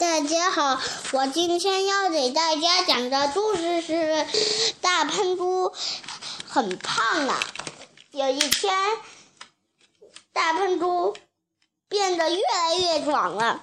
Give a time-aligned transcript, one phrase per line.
[0.00, 0.80] 大家好，
[1.12, 4.26] 我今天要给大家讲的故事是
[4.80, 5.74] 大喷猪
[6.48, 7.38] 很胖啊。
[8.10, 8.74] 有一天，
[10.32, 11.14] 大喷猪
[11.90, 13.60] 变得越来越壮了，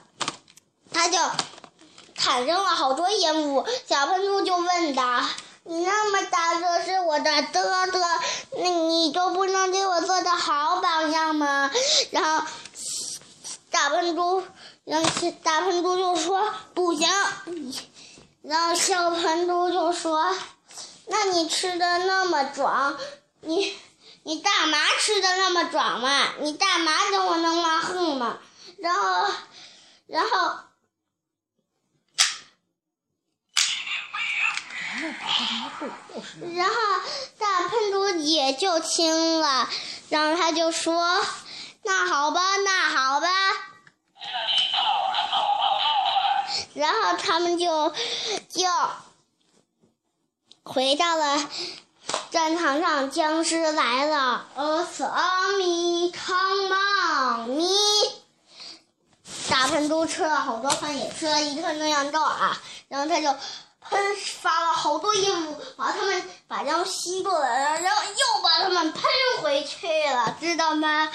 [0.94, 1.18] 他就
[2.14, 3.66] 产生了好多烟雾。
[3.90, 5.28] 小喷猪就问他
[5.66, 8.00] ：“你那么大个，是我的哥哥，
[8.60, 11.72] 那你就不能给我做的好榜样吗？”
[12.14, 12.46] 然后
[13.72, 14.44] 大喷猪。
[14.88, 15.10] 然后
[15.44, 17.10] 大喷猪就说不行，
[18.41, 20.34] 然后小喷猪就说
[21.08, 22.98] ：“那你吃的那么壮，
[23.42, 23.78] 你
[24.23, 26.30] 你大麻吃的那么壮吗？
[26.40, 28.38] 你大麻跟我能蛮横吗？”
[28.80, 29.28] 然后，
[30.08, 30.58] 然后，
[36.56, 36.76] 然后
[37.38, 39.67] 大喷猪也就听了，
[40.08, 41.22] 然后他就说
[41.84, 43.28] ：“那好吧，那好吧。”
[46.77, 47.91] 然后他们就
[48.49, 48.67] 就
[50.61, 51.50] 回到了
[52.30, 56.38] 战场上，僵尸来了，呃，阿弥康
[56.70, 57.66] 棒咪，
[59.50, 63.36] 大喷猪吃了好多饭，也吃了一顿能量豆啊，然后他就
[63.81, 69.03] 喷发了好多烟雾，把他们把它们吸过来了，然后又把他们喷
[69.42, 71.11] 回去了，知道吗？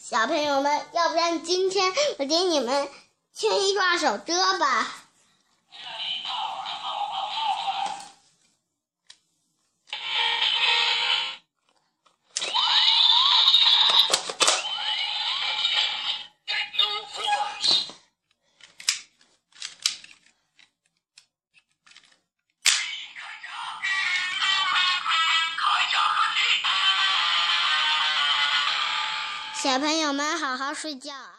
[0.00, 2.88] 小朋友们，要不然今天我给你们。
[3.34, 4.86] 牵一首歌吧。
[29.62, 31.30] 小朋友们，好好睡觉啊。